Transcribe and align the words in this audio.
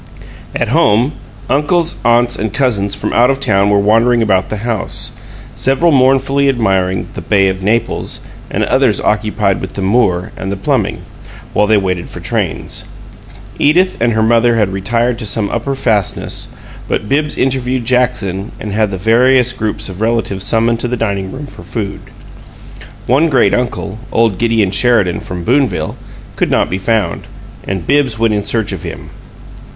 At 0.55 0.69
home, 0.69 1.11
uncles, 1.47 1.97
aunts, 2.03 2.35
and 2.35 2.51
cousins 2.51 2.95
from 2.95 3.13
out 3.13 3.29
of 3.29 3.39
town 3.39 3.69
were 3.69 3.77
wandering 3.77 4.23
about 4.23 4.49
the 4.49 4.65
house, 4.65 5.11
several 5.55 5.91
mournfully 5.91 6.49
admiring 6.49 7.07
the 7.13 7.21
"Bay 7.21 7.49
of 7.49 7.61
Naples," 7.61 8.19
and 8.49 8.63
others 8.63 8.99
occupied 8.99 9.61
with 9.61 9.73
the 9.73 9.83
Moor 9.83 10.31
and 10.35 10.51
the 10.51 10.57
plumbing, 10.57 11.03
while 11.53 11.67
they 11.67 11.77
waited 11.77 12.09
for 12.09 12.19
trains. 12.19 12.85
Edith 13.59 13.97
and 14.01 14.13
her 14.13 14.23
mother 14.23 14.55
had 14.55 14.73
retired 14.73 15.19
to 15.19 15.27
some 15.27 15.51
upper 15.51 15.75
fastness, 15.75 16.47
but 16.87 17.07
Bibbs 17.07 17.37
interviewed 17.37 17.85
Jackson 17.85 18.53
and 18.59 18.71
had 18.73 18.89
the 18.89 18.97
various 18.97 19.53
groups 19.53 19.87
of 19.87 20.01
relatives 20.01 20.43
summoned 20.43 20.79
to 20.79 20.87
the 20.87 20.97
dining 20.97 21.31
room 21.31 21.45
for 21.45 21.61
food. 21.61 21.99
One 23.05 23.29
great 23.29 23.53
uncle, 23.53 23.99
old 24.11 24.39
Gideon 24.39 24.71
Sheridan 24.71 25.19
from 25.19 25.43
Boonville, 25.43 25.95
could 26.37 26.49
not 26.49 26.71
be 26.71 26.79
found, 26.79 27.27
and 27.63 27.85
Bibbs 27.85 28.17
went 28.17 28.33
in 28.33 28.43
search 28.43 28.71
of 28.71 28.81
him. 28.81 29.11